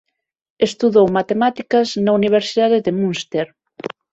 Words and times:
Estudou 0.67 1.07
matemáticas 1.19 1.87
na 2.03 2.11
Universidade 2.19 2.77
de 2.85 2.91
Münster. 2.99 3.47